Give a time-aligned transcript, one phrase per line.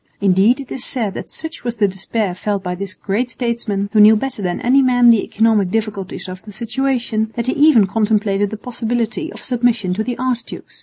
[0.19, 3.99] Indeed it is said that such was the despair felt by this great statesman, who
[3.99, 8.49] knew better than any man the economic difficulties of the situation, that he even contemplated
[8.49, 10.79] the possibility of submission to the archdukes.